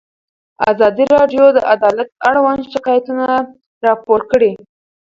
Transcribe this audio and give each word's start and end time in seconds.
ازادي 0.71 1.05
راډیو 1.15 1.43
د 1.57 1.59
عدالت 1.73 2.09
اړوند 2.29 2.63
شکایتونه 2.73 3.27
راپور 3.85 4.21
کړي. 4.31 4.51